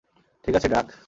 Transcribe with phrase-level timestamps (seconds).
[0.45, 0.87] ঠিক আছে, ড্রাক।